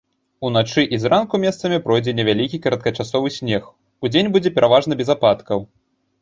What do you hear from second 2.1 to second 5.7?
невялікі кароткачасовы снег, удзень будзе пераважна без ападкаў.